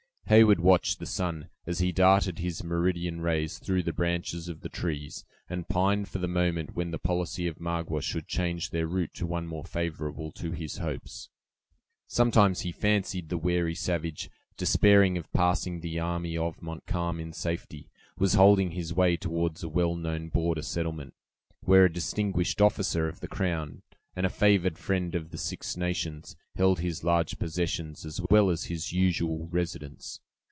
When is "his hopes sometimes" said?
10.53-12.61